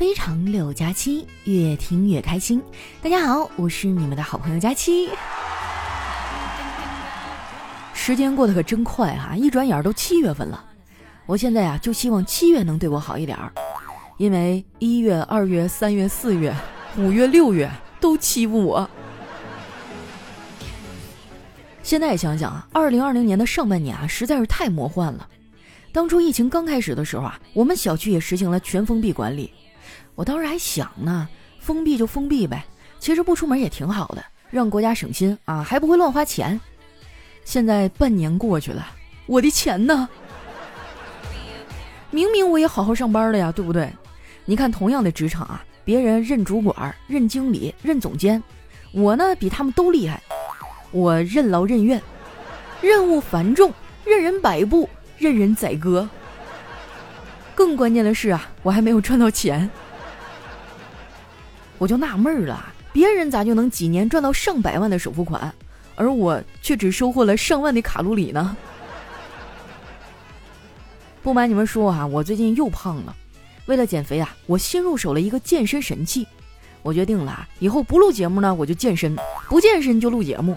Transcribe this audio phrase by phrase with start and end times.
[0.00, 2.62] 非常六加七，越听越开心。
[3.02, 5.10] 大家好，我是你们的好朋友佳期。
[7.92, 10.64] 时间过得可真快啊，一转眼都七月份了。
[11.26, 13.52] 我现在啊，就希望七月能对我好一点儿，
[14.16, 16.50] 因为一月、二月、三月、四月、
[16.96, 17.70] 五月、六月
[18.00, 18.88] 都欺负我。
[21.82, 25.28] 现在想想啊，二零二零年的上半年啊，实在是太魔幻了。
[25.92, 29.52] 当初疫情刚开始的时候啊，我们小区也实行了全封闭管理。
[30.20, 31.26] 我当时还想呢，
[31.60, 32.62] 封闭就封闭呗，
[32.98, 36.60] 其实不出门也挺好的，让国家省心啊，还不会乱花钱。
[37.42, 38.86] 现在半年过去了，
[39.24, 40.06] 我的钱呢？
[42.10, 43.90] 明明我也好好上班了呀，对不对？
[44.44, 48.42] 你看，同样的职场啊，别人任主管、任经理、任总监，
[48.92, 50.22] 我呢比他们都厉害，
[50.90, 51.98] 我任劳任怨，
[52.82, 53.72] 任务繁重，
[54.04, 56.06] 任人摆布，任人宰割。
[57.54, 59.70] 更关键的是啊，我还没有赚到钱。
[61.80, 65.50] 我就纳闷了，别人咋就能几年赚到上百万的首付款，
[65.96, 68.54] 而我却只收获了上万的卡路里呢？
[71.24, 73.16] 不瞒你们说啊，我最近又胖了。
[73.64, 76.26] 为了减肥啊，我新入手了一个健身神器。
[76.82, 79.16] 我决定了，以后不录节目呢，我就健身；
[79.48, 80.54] 不健身就录节目。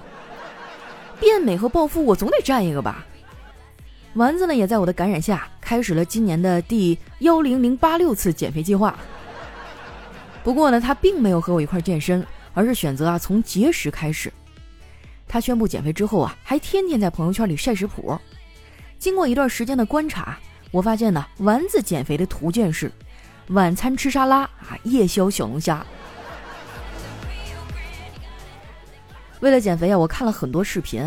[1.21, 3.05] 变美和暴富，我总得占一个吧。
[4.15, 8.99] 丸子呢，也在我的感染下，开始了今年的第幺零零八六次减肥计划。
[10.43, 14.31] 不过呢，他并没有和我一块健身，而是选择啊从节食开始。
[15.27, 18.19] 他宣布减肥之后啊，还天天在朋友圈里晒食谱。
[18.99, 20.37] 经过一段时间的观察，
[20.69, 22.91] 我发现呢，丸子减肥的途径是：
[23.47, 25.85] 晚餐吃沙拉啊，夜宵小龙虾。
[29.39, 31.03] 为了减肥啊，我看了很多视频，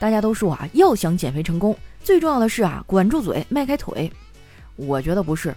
[0.00, 4.10] 大家都说啊，要想减肥成功，最重要的是啊，管住嘴，迈开腿。
[4.76, 5.54] 我觉得不是。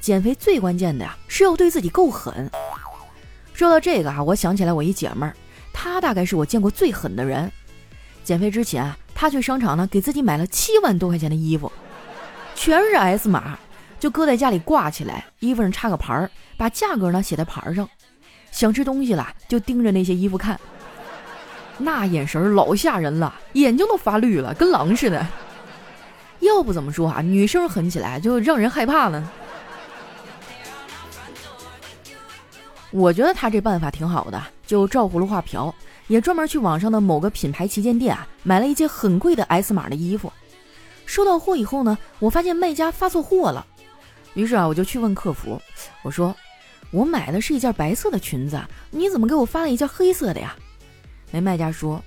[0.00, 2.50] 减肥最关键的呀，是要对自己够狠。
[3.54, 5.34] 说到这个啊，我想起来我一姐们儿，
[5.72, 7.50] 她大概是我见过最狠的人。
[8.24, 11.70] 减肥之前啊，她去商场呢，给自己买了七万多块钱的衣服，
[12.56, 13.56] 全是 S 码，
[14.00, 17.88] 就搁在家里挂起来，衣服上插个牌儿，把价格呢写在牌上。
[18.50, 20.58] 想吃东西了，就盯着那些衣服看，
[21.78, 25.24] 那眼神老吓人了，眼睛都发绿了，跟狼似的。
[26.40, 29.30] 要不怎么说啊，女生狠起来就让人害怕呢。
[32.94, 35.74] 我觉得他这办法挺好的，就照葫芦画瓢，
[36.06, 40.32] 也专门去网上的某个品牌旗舰店啊，买了一件很贵的 S 码的衣服。
[41.04, 43.66] 收到货以后呢，我发现卖家发错货了，
[44.34, 45.60] 于是啊，我就去问客服，
[46.04, 46.32] 我说
[46.92, 48.62] 我买的是一件白色的裙子，
[48.92, 50.54] 你怎么给我发了一件黑色的呀？
[51.32, 52.00] 那卖家说，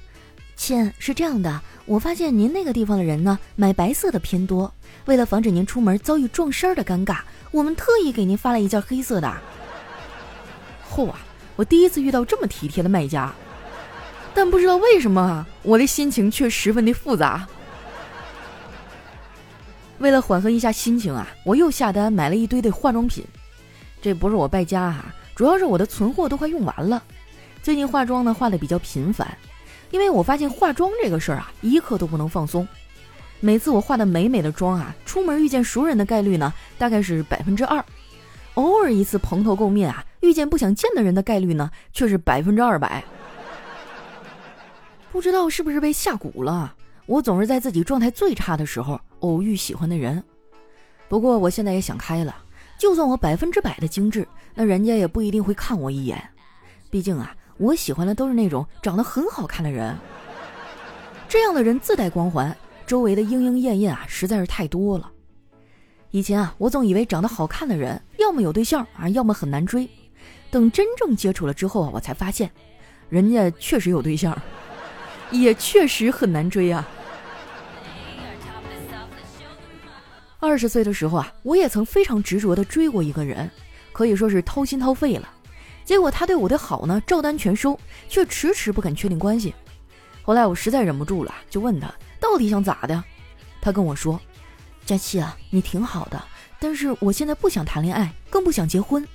[0.56, 7.18] 亲，是这样的，我发现您那个地方的人呢，买白色的偏多，为了防止您出门遭遇撞衫的尴尬，
[7.52, 9.38] 我们特意给您发了一件黑色的。
[10.90, 11.20] 嚯啊！
[11.56, 13.34] 我第一次遇到这么体贴的卖家，
[14.34, 17.48] 但不知道为什么啊，我的心情却十分的复杂。
[20.00, 23.26] 为了缓和一下心情啊，我又下单买了一堆的化妆品。
[24.00, 25.06] 这不是我败家哈，
[25.36, 27.02] 主要是我的存货都快用完了。
[27.64, 29.36] 最近化妆呢化的比较频繁，
[29.90, 32.68] 因为我发现化妆这个事儿啊，一刻都不能放松。
[33.40, 37.84] 每次我化的美美的妆啊，出门遇见熟人的概率呢，大概是百分之二。
[38.54, 43.02] 偶尔一次蓬头垢面啊，遇见不想见的人的概率呢，却是百分之二百。
[45.12, 50.22] 不知道是不是被下蛊了，我总是在自己状态最差的时候偶遇喜欢的人。
[51.08, 52.36] 不过我现在也想开了，
[52.78, 56.22] 就算我百分之百的精致，那人家也不一定会看我一眼。
[56.90, 59.96] 毕竟啊，我喜欢的都是那种长得很好看的人。
[61.30, 62.56] 这样的人自带光环，
[62.86, 65.10] 周围的莺莺燕燕啊，实在是太多了。
[66.12, 69.90] 以前啊，我总以为长得好看的人要么有对象啊，要么很难追。
[70.50, 72.50] 等真正接触了之后啊，我才发现，
[73.10, 74.38] 人家确实有对象，
[75.32, 76.88] 也确实很难追啊。
[80.40, 83.50] 二十岁的时候啊，我也曾非常执着的追过一个人，
[83.92, 85.28] 可以说是掏心掏肺了。
[85.84, 89.54] 结果他对我的好呢，照单全收，却迟迟不肯确定关系。
[90.22, 93.04] 后来我实在忍不住了，就问他到底想咋的。
[93.62, 94.20] 他跟我说。
[94.86, 96.24] 佳琪啊，你挺好的，
[96.62, 99.06] 但是我现在不想谈恋爱，更不想结婚。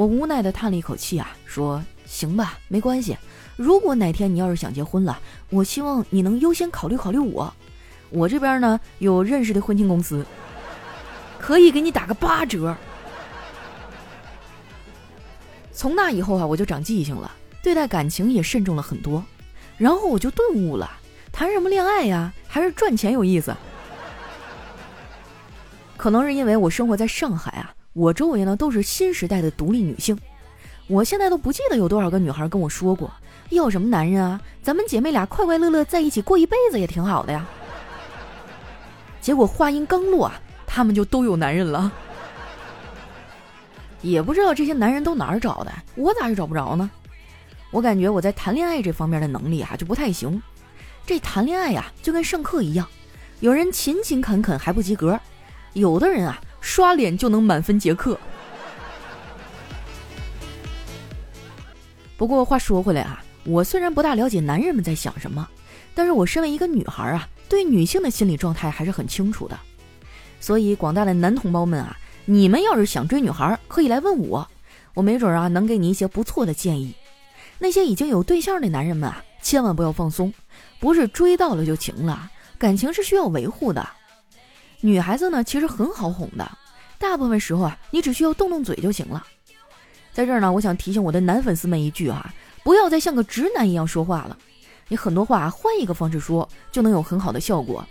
[0.00, 3.14] 我无奈的叹了一口气啊，说：“行吧，没关系。
[3.54, 5.20] 如果哪天你要是想结婚了，
[5.50, 7.52] 我希望你能优先考虑考虑我。
[8.08, 10.24] 我这边呢有认识的婚庆公司，
[11.38, 12.74] 可以给你打个八折。”
[15.70, 17.30] 从那以后啊，我就长记性了，
[17.62, 19.22] 对待感情也慎重了很多。
[19.76, 20.90] 然后我就顿悟了，
[21.30, 23.54] 谈什么恋爱呀，还是赚钱有意思。
[25.98, 30.16] 可能是因为我生活在上海啊，我周围呢都是新时代的独立女性。
[30.86, 33.10] 我现在都不记得有多少个女孩跟我说过，
[33.50, 34.40] 要什么男人啊？
[34.62, 37.46] 咱们姐妹俩快快乐乐在一起过一辈子也挺好的呀。
[39.20, 41.92] 结果话音刚落啊，他们就都有男人了。
[44.02, 46.90] 也不知道这些男人都哪儿找的，我咋就找不着呢？
[47.70, 50.42] 我感觉我在谈恋爱这方面的能力啊就不太行。
[51.06, 52.86] 这谈恋爱呀就跟上课一样，
[53.40, 55.18] 有人勤勤恳恳还不及格，
[55.74, 58.18] 有的人啊刷脸就能满分结课。
[62.16, 65.48] 不过话说回来啊，我虽然不大了解男人们在想什么，
[65.94, 69.58] 但是我身为一个女孩啊，对女性的心理状态还是很清楚的。
[70.38, 71.96] 所以广大的男同胞们啊，
[72.26, 74.46] 你们要是想追女孩，可以来问我，
[74.92, 76.94] 我没准啊能给你一些不错的建议。
[77.58, 80.32] 那些已经有对象的男人们啊，千万不要放松，
[80.78, 83.86] 不是追到了就行了，感情是需要维护的。
[84.80, 86.50] 女孩子呢，其实很好哄的，
[86.98, 89.24] 大部分时候啊，你只需要动动嘴就行了。
[90.12, 92.32] 在这儿呢，我想提醒我的男粉丝们一句啊，
[92.62, 94.36] 不要再像个直男一样说话了。
[94.88, 97.84] 你很多话换一个方式说，就能有很好的效果。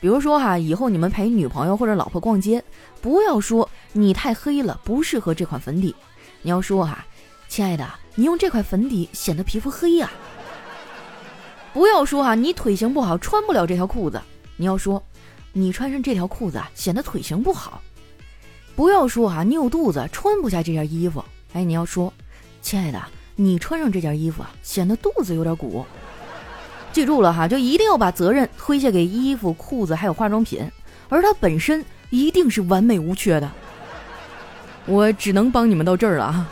[0.00, 2.62] 比如说哈，以后你们陪女朋友或者老婆逛街，
[3.00, 5.94] 不要说你太黑了，不适合这款粉底。
[6.42, 7.04] 你要说哈，
[7.48, 10.10] 亲爱的，你用这块粉底显得皮肤黑呀。
[11.72, 14.20] 不要说哈，你腿型不好，穿不了这条裤子。
[14.56, 15.02] 你要说，
[15.52, 17.82] 你穿上这条裤子啊显得腿型不好。
[18.76, 21.22] 不要说哈，你有肚子穿不下这件衣服。
[21.52, 22.12] 哎，你要说，
[22.62, 23.02] 亲爱的，
[23.36, 25.84] 你穿上这件衣服啊，显得肚子有点鼓。
[26.92, 30.68] 记住了哈，就一定要把责任推卸给衣服、裤子还有化妆品，
[31.08, 33.50] 而它本身一定是完美无缺的。
[34.86, 36.50] 我只能帮你们到这儿了啊。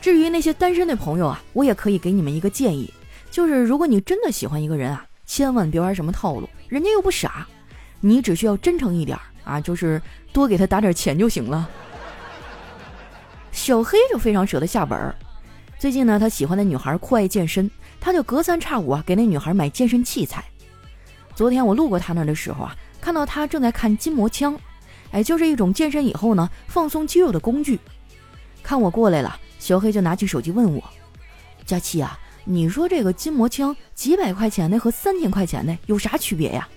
[0.00, 2.92] 至于那些单身的朋友啊，我也可以给你们一个建议，
[3.30, 7.46] 就是如果你真的喜欢一个人啊，千万别玩什么套路，人家又不傻，
[8.00, 9.18] 你只需要真诚一点。
[9.44, 10.00] 啊，就是
[10.32, 11.68] 多给他打点钱就行了。
[13.52, 15.14] 小黑就非常舍得下本儿。
[15.78, 17.70] 最近呢，他喜欢的女孩酷爱健身，
[18.00, 20.42] 他就隔三差五啊给那女孩买健身器材。
[21.34, 24.58] 昨天我路过他那的时候啊，看到他正在看筋膜枪，
[25.10, 27.78] 哎，就是一种健身以后呢放松肌肉的工具。
[28.62, 30.82] 看我过来了，小黑就拿起手机问我
[31.66, 36.68] ：“佳琪啊，你说这个筋膜枪几百块钱的和三千块钱的有啥区别呀？”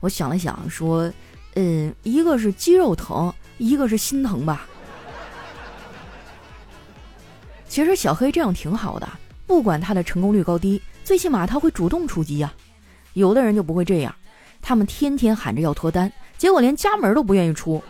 [0.00, 1.12] 我想了想说。
[1.58, 4.66] 嗯，一个是肌肉疼，一个是心疼吧。
[7.66, 9.08] 其实小黑这样挺好的，
[9.46, 12.52] 不管他的成功率高低，最起码他会主动出击呀。
[13.14, 14.14] 有的人就不会这样，
[14.60, 17.82] 他们天天喊着要脱单，结果连家门都不愿意出。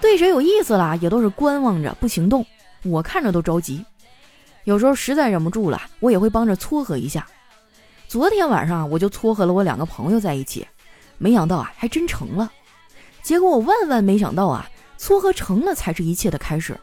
[0.00, 2.44] 对谁有意思了，也都是观望着不行动，
[2.82, 3.84] 我看着都着急。
[4.64, 7.26] 有时候实在忍不住了，我也会帮着撮合一下。
[8.06, 10.66] 昨天晚上我就撮合了我两个朋友在一起。
[11.18, 12.50] 没想到啊，还真成了。
[13.22, 14.68] 结果我万万没想到啊，
[14.98, 16.78] 撮合成了才是一切的开始。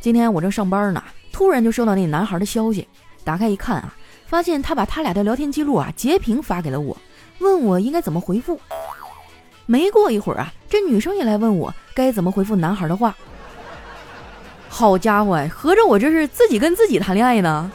[0.00, 1.02] 今天我正上班呢，
[1.32, 2.86] 突然就收到那男孩的消息。
[3.24, 3.94] 打开一看啊，
[4.26, 6.96] 发现他把他俩的聊天记录啊截屏发给了我，
[7.38, 8.60] 问我应该怎么回复。
[9.66, 13.16] 没过一会儿啊，这女生也来问我该怎么回复男孩的话。
[14.76, 17.70] 好家伙，合着我这是自己跟自己谈恋爱呢？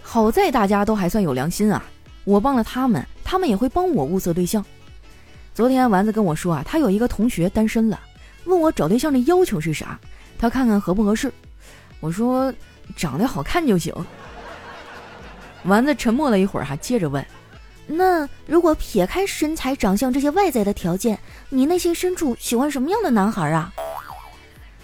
[0.00, 1.84] 好在大家都还算有良心啊。
[2.24, 4.64] 我帮了他们，他们也会帮我物色对象。
[5.52, 8.00] 昨天丸子跟我说啊，他有一个同学单身了，
[8.46, 10.00] 问我找对象的要求是啥，
[10.38, 11.30] 他看看合不合适。
[12.00, 12.50] 我说
[12.96, 13.92] 长得好看就行。
[15.64, 17.22] 丸子沉默了一会儿，还，接着问
[17.86, 21.18] ：“那如果撇开身材、长相这些外在的条件，
[21.50, 23.70] 你内心深处喜欢什么样的男孩啊？”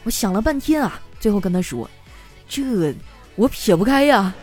[0.05, 1.89] 我想了半天啊，最后跟他说
[2.49, 2.93] ：“这
[3.37, 4.35] 我撇不开呀。”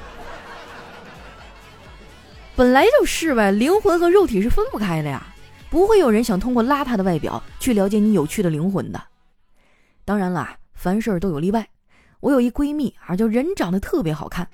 [2.55, 5.33] 本来就是呗，灵魂和肉体是分不开的呀，
[5.69, 9.01] 不会有人想通过邋遢的外表去了解你有趣的灵魂的。
[10.03, 11.67] 当然啦，凡事都有例外。
[12.19, 14.45] 我有一闺蜜啊，就人长得特别好看，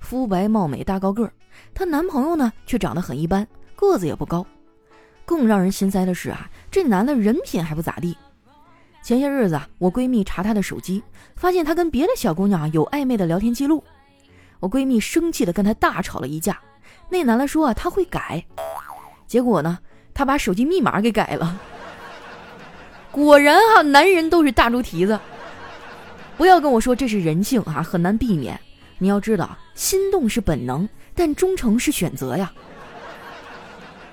[0.00, 1.32] 肤白貌美大高个儿，
[1.74, 4.46] 她男朋友呢却长得很一般，个子也不高。
[5.26, 8.16] 更让人心塞的是啊，这男的人品还不咋地。
[9.02, 11.02] 前些日子啊我闺蜜查她的手机，
[11.36, 13.82] 发现她跟别的小姑娘有暧昧的聊天记录。
[14.60, 16.60] 我闺蜜生气的跟她大吵了一架。
[17.08, 18.44] 那男的说啊，他会改，
[19.26, 19.78] 结果呢，
[20.14, 21.58] 他把手机密码给改了。
[23.10, 25.18] 果然哈，男人都是大猪蹄子。
[26.36, 28.58] 不要跟我说这是人性啊，很难避免。
[28.98, 32.52] 你要知道，心动是本能，但忠诚是选择呀。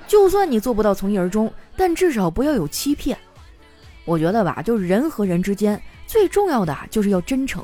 [0.08, 3.17] 就算你做不到从一而终，但至少不要有欺骗。
[4.08, 7.64] 我觉得吧，就是人和人之间最重要的就是要真诚。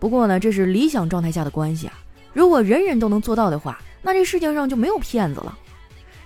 [0.00, 1.92] 不过呢，这是理想状态下的关系啊。
[2.32, 3.78] 如果人人都能做到的话。
[4.02, 5.58] 那这世界上就没有骗子了。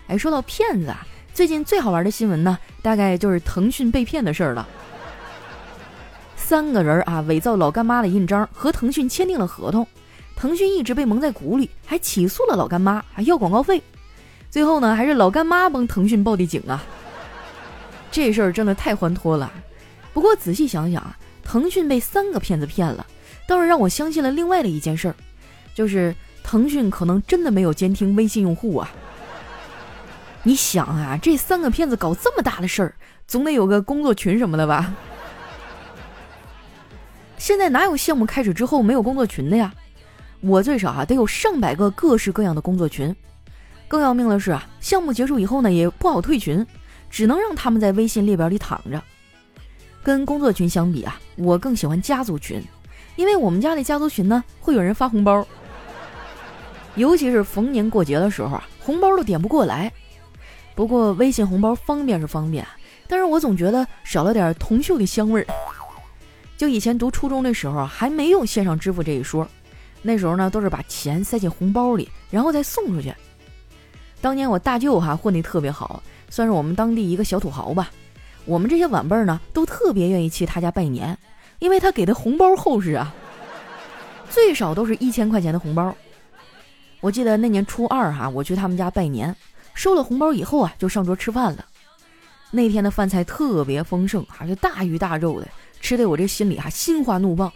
[0.07, 4.64] 哎，说到骗子啊，最近最好玩的新闻呢，大概就是腾讯被骗的事儿了。
[6.37, 9.85] 三个人啊，伪造老干妈的印章，和腾讯签订了合同。
[10.37, 13.83] 腾讯一直被蒙在鼓里，还起诉了老干妈，还要广告费。
[14.49, 16.81] 最后呢，还是老干妈帮腾讯报的警啊。
[18.14, 19.52] 这事儿真的太欢脱了。
[20.12, 23.04] 不过仔细想想啊，腾讯被三个骗子骗了，
[23.49, 25.16] 倒是让我相信了另外的一件事儿，
[25.75, 28.88] 就是腾讯可能真的没有监听微信用户啊。
[30.44, 32.94] 你想啊，这三个骗子搞这么大的事儿，
[33.26, 34.94] 总得有个工作群什么的吧？
[37.37, 39.75] 现在哪有项目开始之后没有工作群的呀？
[40.40, 43.12] 我最少啊得有上百个各式各样的工作群。
[43.88, 46.64] 更要命的是啊，项目结束以后呢，也不好退群。
[47.14, 49.00] 只能让他们在微信列表里躺着。
[50.02, 52.61] 跟工作群相比啊，我更喜欢家族群，
[53.14, 55.47] 因为我们家的家族群呢，会有人发红包，
[56.97, 59.92] 尤其是逢年过节的时候啊，红包都点不过来。
[60.75, 62.66] 不过微信红包方便是方便，
[63.06, 65.47] 但是我总觉得少了点铜锈的香味儿。
[66.56, 69.49] 就以前读初中的时候，还没有线上支付这一说，
[70.02, 73.14] 那时候呢，都是把钱塞进红包里，然后再送出去。
[74.21, 76.02] 当年我大舅哈混得特别好。
[76.35, 77.93] 算是我们当地一个小土豪吧，
[78.45, 81.17] 我们这些晚辈呢，都特别愿意去他家拜年，
[81.61, 83.14] 因为他给的红包厚实啊，
[84.31, 85.95] 最少都是一千块钱的红包。
[86.99, 89.33] 我记得那年初二哈，我去他们家拜年，
[89.75, 91.64] 收了红包以后啊，就上桌吃饭了。
[92.50, 95.47] 那天的饭菜特别丰盛啊，就大鱼大肉的，
[95.81, 97.53] 吃的我这心里哈心花怒放。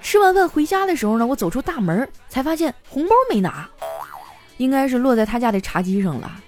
[0.00, 3.68] 吃完饭回家的时候呢，我走出大门才发现红包没拿，
[4.56, 6.40] 应该是落在他家的茶几上了。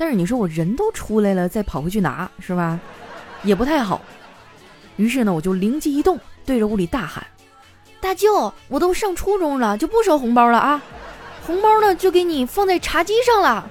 [0.00, 2.78] 但是你说我人都出来了，再跑回去拿是吧？
[3.42, 4.00] 也不太好。
[4.96, 7.26] 于是呢，我就灵机一动，对着屋里大喊
[8.00, 10.80] ：“大舅，我都上初中了，就不收红包了啊！
[11.44, 13.68] 红包呢，就给你放在茶几上了。”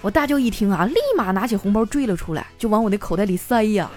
[0.00, 3.90] 我大舅一听啊，立马拿起红包追了出来，就往我的口袋里塞呀。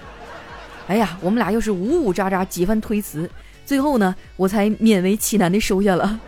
[0.88, 3.30] 哎呀，我们俩又是呜呜喳喳几番推辞，
[3.64, 6.18] 最后呢，我才勉为其难的收下了。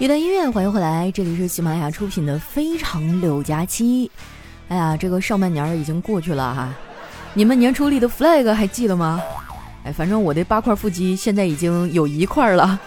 [0.00, 4.06] 一段音乐，欢迎回来，这里是喜马拉雅出品的《非常六加七》。
[4.68, 6.72] 哎呀，这个上半年已经过去了哈，
[7.34, 9.20] 你们年初立的 flag 还记得吗？
[9.82, 12.78] 哎，反正我的八块腹肌现在已经有一块了，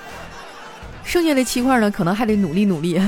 [1.03, 3.01] 剩下的七块呢，可能还得努力努力。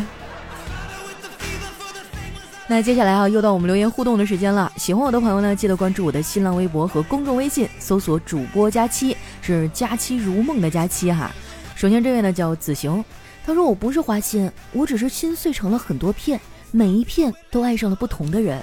[2.68, 4.70] 那接下来啊，又到我们留言互动的时间了。
[4.76, 11.32] 喜欢我的朋友呢，记得关注我的新浪微博和公众微信，搜索“主播佳期”，是“佳期如梦”的佳期哈。
[11.74, 13.02] 首先这位呢叫子行。
[13.46, 16.40] 他说：“我不是花心，我只是心碎成了很多片，
[16.72, 18.62] 每一片都爱上了不同的人。”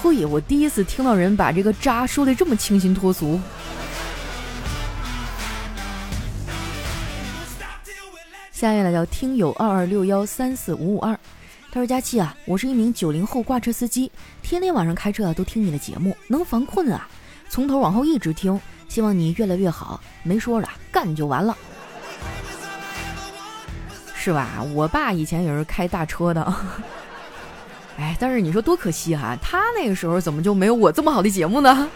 [0.00, 3.40] 嘿，我第一次听到人把这个渣说的这么清新脱俗。
[8.52, 11.18] 下面呢叫听友二二六幺三四五五二，
[11.72, 17.08] 他说：“佳期啊，我是一名九零后挂车司机，天天晚上开车啊都听你的节目，能防困啊，
[17.48, 20.00] 从头往后一直听，希望你越来越好。
[20.22, 21.56] 没说了，干就完了。”
[24.24, 24.64] 是吧？
[24.72, 26.54] 我爸以前也是开大车的，
[28.00, 31.86] 哎，但是你说多可惜哈，他那个时候怎么就没有我这么好的节目呢？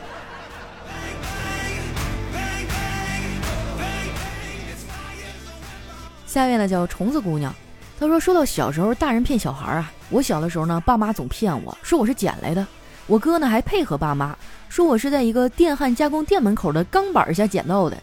[6.26, 7.50] 下面呢叫虫子姑娘，
[7.99, 12.66] 她说说到小时候大人骗小孩啊，我小的时候呢，爸妈总骗我说我是捡来的，
[13.06, 14.37] 我哥呢还配合爸妈
[14.68, 17.97] 说我是在一个电焊加工店门口的钢板下捡到的，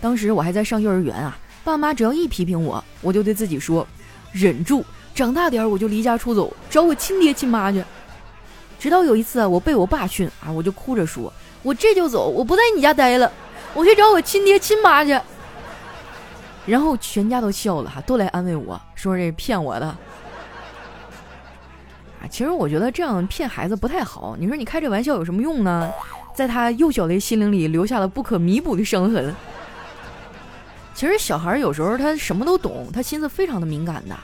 [0.00, 1.36] 当时我还在上幼儿园啊。
[1.64, 3.86] 爸妈只要一批评我，我就对自己说
[4.32, 7.82] ：“忍住，长大点我就离家出走，找我亲爹亲妈去。”
[8.78, 13.30] 直到有一次啊，我被我爸训啊，我就哭着说：“我这就走，我不在你家待了，
[13.74, 15.18] 我去找我亲爹亲妈去。”
[16.66, 19.86] 然后全家都笑了哈，都来安慰我说：“这骗我的。”
[22.20, 24.36] 啊，其实我觉得这样骗孩子不太好。
[24.38, 25.88] 你说你开这玩笑有什么用呢？
[26.34, 29.34] 在他幼小的心灵里留下了不可弥补的伤痕。
[30.94, 34.16] 其实小孩有时候他什么都懂，他心思非常的敏感的。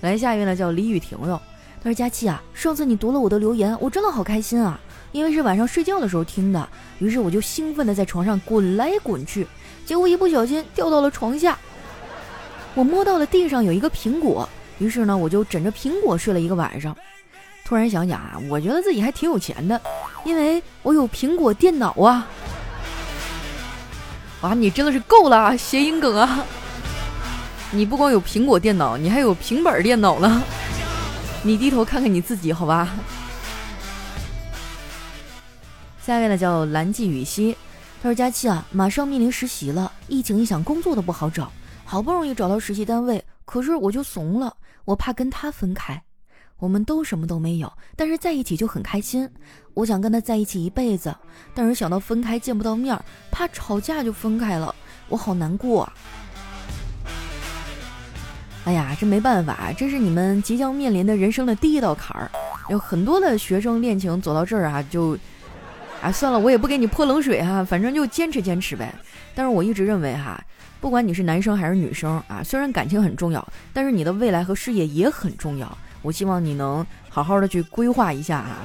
[0.00, 1.40] 来下一位呢，叫李雨婷哟。
[1.82, 4.80] 他说：“佳期啊，上次你读了我的留言，我真的好开心啊！
[5.12, 6.66] 因为是晚上睡觉的时候听的，
[6.98, 9.46] 于是我就兴奋的在床上滚来滚去，
[9.84, 11.58] 结果一不小心掉到了床下。
[12.74, 16.96] 我摸到了地上有一个苹果，于是呢，我就枕着苹果睡了一个晚上。
[17.66, 19.78] 突然想想啊，我觉得自己还挺有钱的，
[20.24, 22.26] 因为我有苹果电脑啊。”
[24.44, 26.44] 哇，你真的是够了，谐音梗啊！
[27.70, 30.42] 你不光有苹果电脑，你还有平板电脑呢。
[31.42, 32.90] 你低头看看你自己，好吧。
[35.98, 37.56] 下一位呢叫蓝季雨熙，
[38.02, 41.50] 他说：“佳期啊，马上面临实习了，疫情影响工作都不好找，
[41.86, 46.02] 好不容易找到实习单位，可是我就怂了，我怕跟他分开。
[46.64, 49.28] 我们都什么都没有，但是在一起就很开心。
[49.74, 51.14] 我想跟他在一起一辈子，
[51.52, 52.98] 但是想到分开见不到面，
[53.30, 54.74] 怕吵架就分开了，
[55.10, 55.86] 我好难过。
[58.64, 62.30] 哎呀，这没办法，这是你们即将面临的人生的第一道坎儿。
[62.70, 65.18] 有很多的学生恋情走到这儿啊，就。”
[66.00, 68.94] 啊，算了，我也不给你泼冷水哈，反正就坚持坚持呗。
[69.34, 70.42] 但是我一直认为哈，
[70.80, 75.78] 不管你是男生还是女生啊，虽然感情很重要，但是你的未来和事业也很重要。
[76.04, 78.58] 我希望你能好好的去规划一下啊。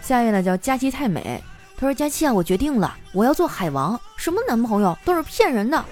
[0.00, 1.42] 下一位呢叫佳期太美，
[1.76, 5.84] 他说：“佳期啊，我决定了，我要做海王，什么男朋友都是骗人的。”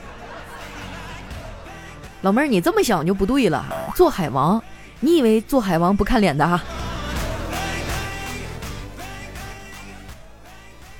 [2.23, 4.62] 老妹儿，你这么想就不对了，做海王，
[5.00, 6.62] 你以为做海王不看脸的哈？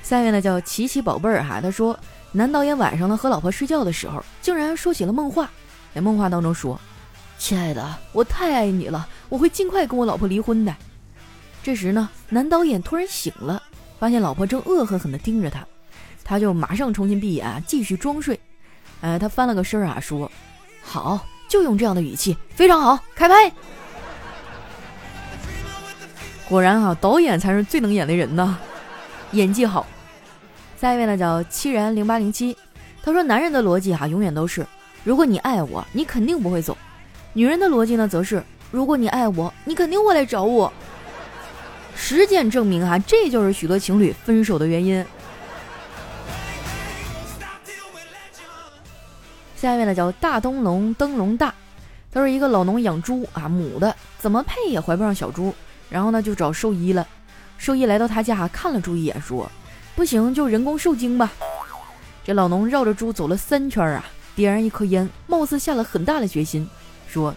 [0.03, 1.97] 下一位呢叫琪琪宝贝儿哈，他说
[2.33, 5.49] 男导演晚上呢和老婆睡觉的时候，竟然说起了梦话，
[5.95, 6.79] 在梦话当中说
[7.37, 10.75] ：“亲爱的，我太爱你了，我会尽快跟我老婆离婚的。”
[11.63, 13.61] 这时呢，男导演突然醒了，
[13.99, 15.65] 发现老婆正恶狠狠地盯着他，
[16.23, 18.39] 他就马上重新闭眼继续装睡。
[19.01, 20.31] 哎，他翻了个身啊，说
[20.81, 23.51] ：“好，就用这样的语气，非常好，开拍。”
[26.49, 28.57] 果然啊，导演才是最能演的人呐，
[29.33, 29.85] 演技好。
[30.79, 32.55] 下一位呢叫七然零八零七，
[33.03, 34.65] 他说男人的逻辑哈永远都是，
[35.03, 36.73] 如果你爱我，你肯定不会走；
[37.37, 40.73] 女人的逻辑呢则是，如果你爱我，你肯定会来找我。
[41.95, 45.05] 实践证明哈，这就是许多情侣分手的原因。
[49.55, 51.53] 下一位呢叫大灯笼灯笼大，
[52.11, 55.53] 他说一个老农养猪啊，母的怎么配也怀不上小猪，
[55.91, 57.07] 然后呢就找兽医了，
[57.59, 59.47] 兽医来到他家看了猪一眼说。
[59.95, 61.31] 不行，就人工受精吧。
[62.23, 64.03] 这老农绕着猪走了三圈啊，
[64.35, 66.67] 点燃一颗烟，貌似下了很大的决心，
[67.17, 67.33] 说：“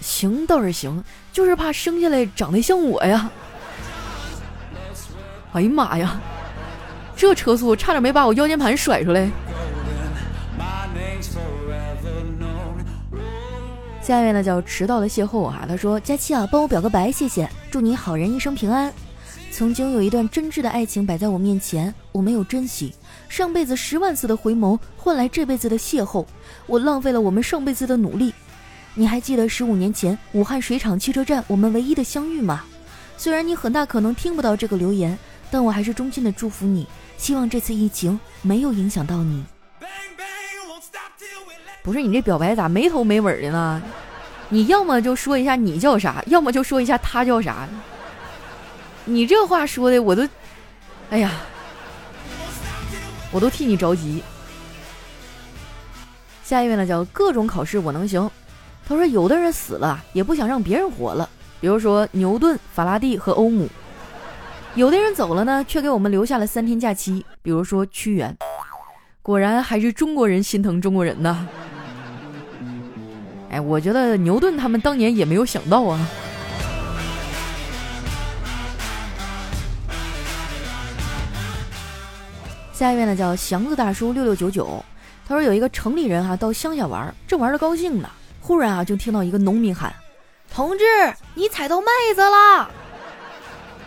[0.00, 3.30] 行倒是行，就是怕生下来长得像我呀。”
[5.54, 6.20] 哎呀妈呀，
[7.16, 9.30] 这车速差点没把我腰间盘甩出来。
[14.02, 18.92] 下一位呢叫迟到的邂逅啊，他说：“佳期啊，帮我表个白，谢谢，祝你好人一生平安。”
[19.50, 22.92] 曾经有一段真挚的爱情摆在我面前，我没有珍惜，
[23.28, 26.26] 上辈子十万次的回眸换来这辈子的邂逅，
[26.66, 28.34] 我浪费了我们上辈子的努力。
[28.96, 32.64] 你还记得十五年前武汉水厂汽车站我们唯一的相遇吗？
[33.16, 35.18] 虽然你很大可能听不到这个留言，
[35.50, 39.44] 但我还是衷心的祝福你，希望这次疫情没有影响到你。
[41.82, 43.82] 不是你这表白咋没头没尾的呢？
[44.48, 47.68] 你要么就说一下你叫啥，要么就说一下他叫啥。
[49.04, 50.26] 你这话说的我都，
[51.10, 51.32] 哎呀，
[53.32, 54.22] 我都替你着急。
[56.44, 58.30] 下一位呢叫各种考试我能行。
[58.86, 61.28] 他说有的人死了也不想让别人活了，
[61.60, 63.68] 比如说牛顿、法拉第和欧姆。
[64.74, 68.36] 有的人走了呢，却给我们留下了三天假期，比如说屈原。
[69.22, 71.46] 果然还是中国人心疼中国人呐。
[73.50, 76.06] 哎，我觉得牛顿他们当年也没有想到啊。
[82.72, 84.84] 下一位呢叫祥子大叔六六九九，
[85.26, 88.10] 他说有一个城里人哈到乡下玩，正玩的高兴呢，
[88.46, 89.90] 忽然啊就听到一个农民喊
[90.52, 90.84] ：“同志，
[91.32, 92.70] 你踩到麦子了！”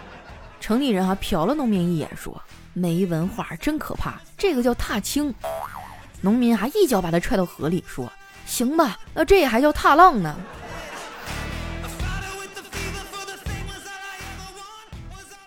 [0.60, 2.42] 城里人啊瞟了农民一眼，说
[2.74, 5.32] ：“没文化真可怕，这个叫踏青。”
[6.22, 8.12] 农民还一脚把他踹到河里，说
[8.48, 10.36] ：“行吧，那这还叫踏浪呢。”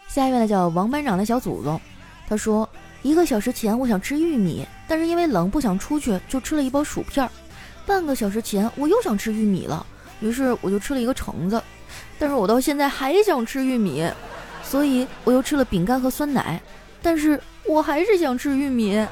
[0.07, 1.81] 下一位呢叫王班长的小祖宗，
[2.29, 2.68] 他说。
[3.03, 7.27] 一个小时前我想吃玉米，但是因为冷不想出去，就吃了一包薯片。
[7.86, 9.84] 半个小时前我又想吃玉米了，
[10.20, 11.62] 于是我就吃了一个橙子。
[12.18, 14.08] 但是我到现在还想吃玉米，
[14.62, 16.60] 所以我又吃了饼干和酸奶。
[17.02, 19.06] 但是我还是想吃玉米。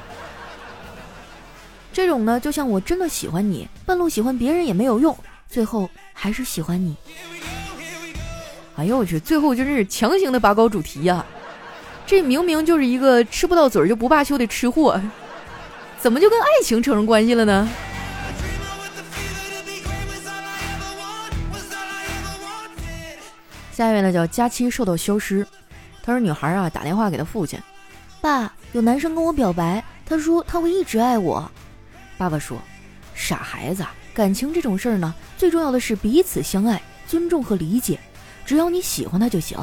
[1.91, 5.17] 这种呢，就像我真的喜欢你，半路喜欢别人也没有用，
[5.49, 6.95] 最后还是喜欢你。
[8.75, 11.25] 哎呦我去，最后真是强行的拔高主题呀！
[12.05, 15.01] 这明明就是一个吃不到嘴就不罢休的吃货，
[15.99, 17.67] 怎么就跟爱情扯上关系了呢？
[23.79, 25.47] 下一位呢叫佳期受到消失，
[26.03, 27.57] 他说女孩啊打电话给他父亲，
[28.19, 31.49] 爸有男生跟我表白，他说他会一直爱我。
[32.17, 32.61] 爸爸说，
[33.15, 37.97] 傻孩子，感情这种事儿呢，最重要的是彼此相爱、尊重和理解。
[38.45, 39.57] 只要你喜欢他就行。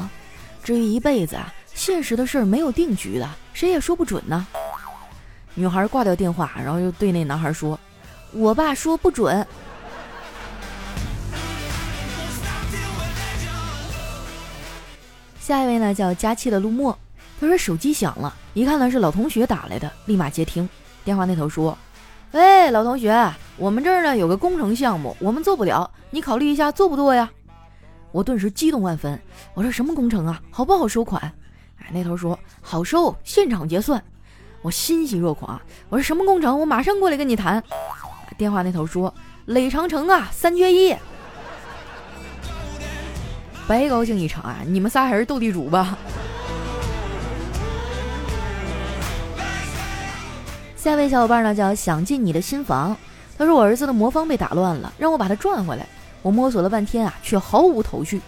[0.63, 4.47] 至于一辈子啊，现实的事儿没有定局的，谁也说不准呢。
[5.53, 7.79] 女孩挂掉电话，然后又对那男孩说
[8.33, 9.45] ：“我爸说不准。”
[15.47, 16.99] 下一位呢叫佳期的陆墨，
[17.39, 20.67] 他说手机响了，一看呢是老同学打来的，立马接听。
[21.05, 21.77] 电话那头说
[22.35, 27.31] ：“喂，老同学，我们这儿呢有个工程项目，我们做不了，你考虑一下做不做呀？”
[28.11, 29.17] 我顿时激动万分，
[29.53, 30.41] 我说：“什么工程啊？
[30.51, 31.21] 好不好收款？”
[31.79, 34.03] 哎，那头说：“好收，现场结算。”
[34.61, 35.57] 我欣喜若狂，
[35.87, 36.59] 我说什么工程？
[36.59, 37.63] 我马上过来跟你谈。
[38.37, 40.93] 电话那头说垒长城啊，三缺一，
[43.67, 44.59] 白高兴一场啊！
[44.65, 45.97] 你们仨还是斗地主吧。
[50.77, 52.95] 下一位小伙伴呢叫想进你的新房，
[53.37, 55.85] 他说我儿子的魔方被打乱了，让我把它转回来。
[56.21, 58.21] 我摸索了半天啊，却毫无头绪。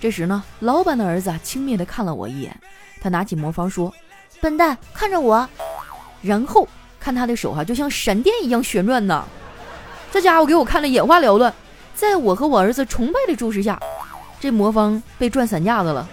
[0.00, 2.54] 这时呢，老板的儿子啊轻蔑地看了我一眼，
[3.00, 3.90] 他拿起魔方说。
[4.42, 5.48] 笨蛋，看着我，
[6.20, 6.68] 然后
[7.00, 9.24] 看他的手哈，就像闪电一样旋转呢。
[10.12, 11.54] 这家伙给我看的眼花缭乱，
[11.94, 13.80] 在我和我儿子崇拜的注视下，
[14.44, 16.06] 这魔方被转散架子了。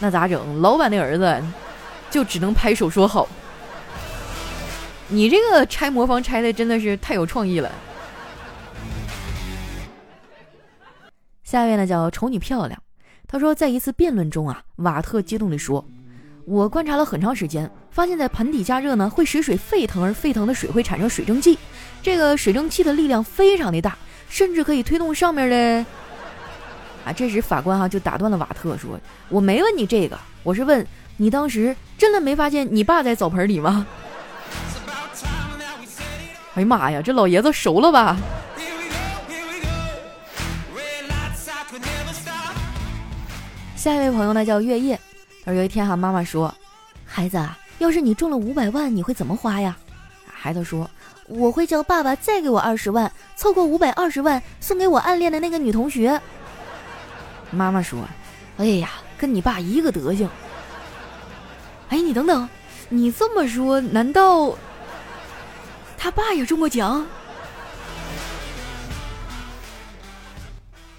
[0.00, 0.60] 那咋整？
[0.60, 1.40] 老板的儿子
[2.10, 3.28] 就只能拍手说好。
[5.06, 7.70] 你这个拆魔方拆的真的是太有创意了。
[11.44, 12.82] 下一位呢，叫瞅你漂亮。
[13.28, 15.84] 他说，在一次辩论中啊，瓦特激动地说
[16.46, 21.56] ：“我观察了很长时间，发现，在盆底加热呢，会使水沸腾，而沸腾的水会产生水蒸气。
[22.02, 23.96] 这个水蒸气的力量非常的大，
[24.32, 25.84] 甚至可以推动上面的……
[27.04, 27.12] 啊！
[27.12, 30.86] 这时法官哈就打断了瓦特，说：‘我没问你这个，我是问
[31.18, 33.86] 你当时真的没发现你爸在澡盆里吗？’
[36.54, 38.16] 哎呀妈呀，这老爷子熟了吧？”
[43.76, 44.98] 下一位朋友呢叫月夜，
[45.44, 46.54] 他说有一天哈，妈妈说
[47.04, 49.76] ：“孩子啊，要是你中了五百万，你会怎么花呀？”
[50.42, 50.90] 孩子说
[51.30, 56.20] ：“我会叫爸爸再给我二十万，凑够五百二十万送给我暗恋的那个女同学。”
[57.52, 58.00] 妈妈说
[58.58, 60.28] ：“哎呀，跟你爸一个德行。”
[61.90, 62.48] 哎，你等等，
[62.88, 64.52] 你这么说，难道
[65.96, 67.06] 他爸也中过奖？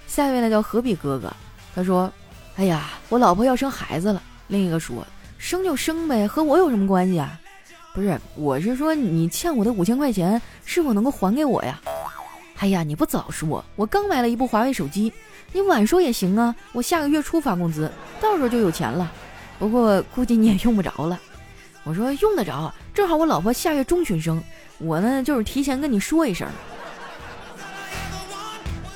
[0.06, 1.30] 下一位呢叫何必哥哥，
[1.74, 2.10] 他说。
[2.56, 4.22] 哎呀，我老婆要生孩子了。
[4.46, 5.04] 另一个说
[5.36, 7.38] ：“生就生呗，和我有什么关系啊？”
[7.94, 11.80] 不是，我是说你欠我的五千块钱是否能够还给我呀？
[12.58, 15.12] 哎呀，你不早说，我刚买了一部华为手机，
[15.52, 16.52] 你晚说也行啊。
[16.72, 17.88] 我下个月初发工资，
[18.20, 19.12] 到时候就有钱了。
[19.60, 21.20] 不过估计你也用不着了。
[21.84, 24.42] 我说用得着，正好我老婆下月中旬生，
[24.78, 26.48] 我呢就是提前跟你说一声。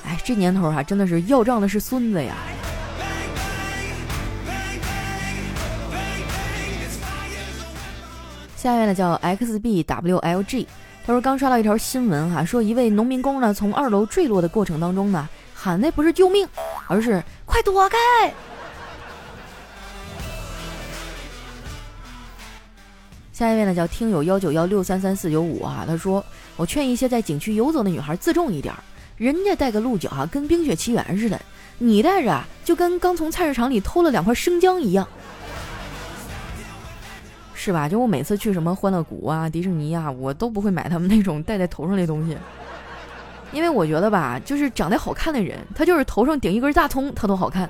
[0.03, 2.35] 哎，这年头哈，真的是要账的是孙子呀。
[8.59, 10.65] 下面呢叫 xbwlg，
[11.05, 16.45] 他说刚刷到一条新闻哈，说一位农民工呢从二楼坠落的过程当中呢，喊的不是救命，
[16.85, 17.97] 而是快躲开。
[23.31, 26.21] 下一位呢叫听友幺九幺六三三四九五啊，他说
[26.57, 28.75] 我劝一些在景区游走的女孩自重一点，
[29.15, 31.39] 人家带个鹿角哈跟冰雪奇缘似的，
[31.77, 35.07] 你带着啊就跟刚从菜市场里偷了两块生姜一样。
[37.61, 37.89] 是吧？
[37.89, 42.37] 就我每次去什么欢乐谷啊、迪士尼啊，我都不会买他们那种戴在头上的东西，
[43.51, 47.69] 因为我觉得吧，就是长得好看的人，他就是头上顶一根大葱，他都好看。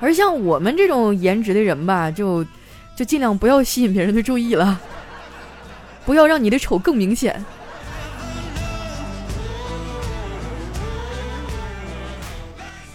[0.00, 2.42] 而像我们这种颜值的人吧，就
[2.96, 4.80] 就尽量不要吸引别人的注意了，
[6.06, 7.44] 不要让你的丑更明显。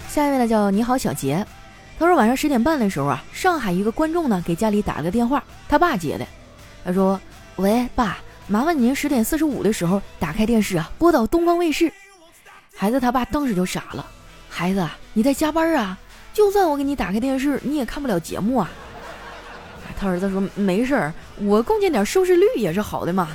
[0.08, 1.46] 下一位呢，叫你好小杰。
[2.00, 6.26] 他说晚上十点半的时候啊，上海一个观众呢给家里打了个电话，他爸接的。
[6.86, 7.20] 他说
[7.58, 11.92] ：“喂，爸，麻烦您十点四十五的时候打开电视啊，播到东方卫视。”
[12.74, 14.06] 孩子他爸当时就傻了
[14.50, 15.98] ：“孩子，你在加班啊？
[16.34, 18.72] 就算我给你打开电视，你也看不了节目啊。”
[20.00, 23.28] 他儿子说：“没事儿，我贡献点收视率也是好的嘛。”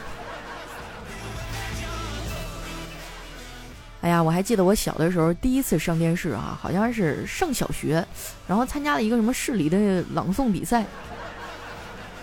[4.04, 8.04] 哎呀，我还记得我小的时候第一次上电视啊，好像是上小学，
[8.46, 10.84] 然后参加了一个什么市里的朗诵比赛，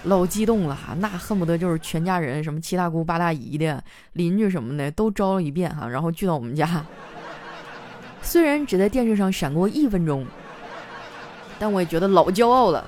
[0.04, 6.86] 老激动了哈，那恨不得就是全家人，什么七大姑八大姨的邻居什么的都招了一遍哈，然后聚到我们家。
[8.22, 10.24] 虽然只在电视上闪过一分钟，
[11.58, 12.88] 但我也觉得老骄傲了。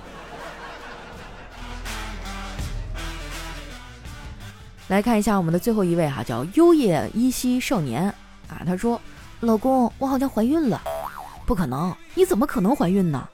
[4.89, 8.13] 来看一下我们的最后一位哈，叫优叶依稀少年
[8.53, 8.99] 啊，他说
[9.41, 10.81] ：“老公，我好像怀孕了。”
[11.45, 13.27] 不可能，你怎么可能怀孕呢？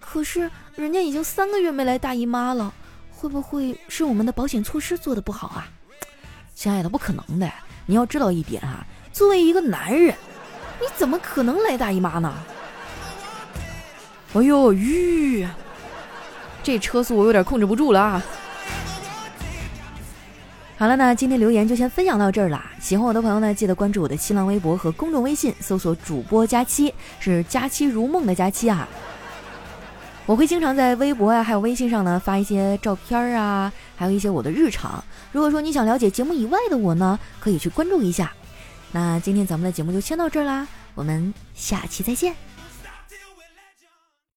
[0.00, 2.72] 可是人家已经三个月没来大姨妈了，
[3.10, 5.68] 会不会是我们的保险措施做的不好啊？
[6.54, 7.50] 亲爱的，不可能的。
[7.86, 10.14] 你要知道一点啊，作为一个男人，
[10.80, 12.32] 你怎么可能来大姨妈呢？
[14.34, 15.46] 哎呦，吁，
[16.62, 18.22] 这车速我有点控制不住了啊！
[20.82, 22.60] 好了，那今天留言就先分享到这儿了。
[22.80, 28.88] 喜欢我的朋友呢，记得关注我的新浪微博和公众微信，搜索主播佳期，是佳期如梦的佳期啊。
[30.26, 35.04] 我会经常在微博啊，还有微信上呢发一些照片啊，还有一些我的日常。
[35.30, 38.32] 如果说你想了解节目以外的我呢，可以去关注一下。
[38.90, 40.66] 那今天咱们的节目就先到这儿啦，
[40.96, 42.34] 我们下期再见。